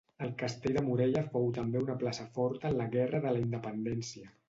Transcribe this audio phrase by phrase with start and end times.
[0.27, 4.39] El castell de Morella fou també una plaça forta en la Guerra de la Independència.